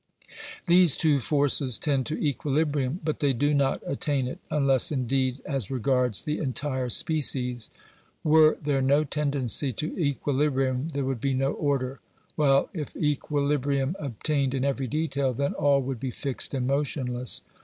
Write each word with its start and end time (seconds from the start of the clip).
These 0.65 0.97
two 0.97 1.19
forces 1.19 1.77
tend 1.77 2.07
to 2.07 2.17
equilibrium, 2.19 2.99
but 3.05 3.19
they 3.19 3.33
do 3.33 3.53
not 3.53 3.83
attain 3.85 4.25
it, 4.27 4.39
unless 4.49 4.91
indeed 4.91 5.43
as 5.45 5.69
regards 5.69 6.23
the 6.23 6.39
entire 6.39 6.89
species. 6.89 7.69
Were 8.23 8.57
Hhere 8.65 8.81
no 8.81 9.03
tendency 9.03 9.71
to 9.73 9.95
equilibrium 9.99 10.87
there 10.89 11.05
would 11.05 11.21
be 11.21 11.35
no 11.35 11.51
order, 11.53 11.99
while 12.35 12.67
if 12.73 12.95
equilibrium 12.97 13.95
obtained 13.99 14.55
in 14.55 14.65
every 14.65 14.87
detail, 14.87 15.33
then 15.35 15.53
all 15.53 15.83
would 15.83 15.99
be 15.99 16.09
fixed 16.09 16.55
and 16.55 16.65
motionless. 16.65 17.43